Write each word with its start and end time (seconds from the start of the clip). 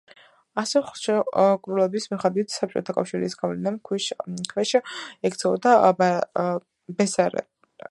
ასევე 0.59 0.79
ხელშეკრულების 0.85 2.07
მიხედვით 2.13 2.55
საბჭოთა 2.55 2.95
კავშირის 2.97 3.37
გავლენის 3.43 4.49
ქვეშ 4.55 4.75
ექცეოდა 4.81 5.77
ბესარაბია. 6.01 7.49